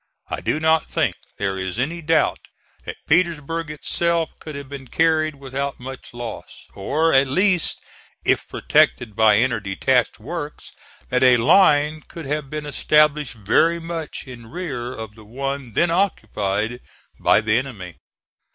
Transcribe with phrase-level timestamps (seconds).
[0.31, 2.39] I do not think there is any doubt
[2.85, 7.79] that Petersburg itself could have been carried without much loss; or, at least,
[8.25, 10.71] if protected by inner detached works,
[11.09, 15.91] that a line could have been established very much in rear of the one then
[15.91, 16.79] occupied
[17.19, 17.97] by the enemy.